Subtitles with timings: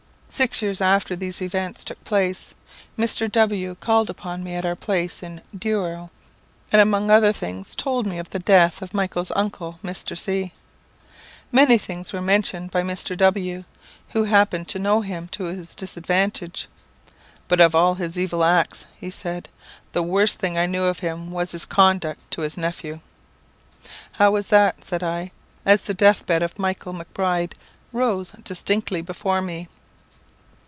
[0.33, 2.55] Six years after these events took place,
[2.97, 3.29] Mr.
[3.29, 6.09] W called upon me at our place in Douro,
[6.71, 10.17] and among other things told me of the death of Michael's uncle, Mr.
[10.17, 10.53] C.
[11.51, 13.15] Many things were mentioned by Mr.
[13.17, 13.65] W,
[14.11, 16.69] who happened to know him, to his disadvantage.
[17.49, 19.49] "But of all his evil acts," he said,
[19.91, 23.01] "the worst thing I knew of him was his conduct to his nephew."
[24.15, 25.31] "How was that?" said I,
[25.65, 27.53] as the death bed of Michael Macbride
[27.91, 29.67] rose distinctly before me.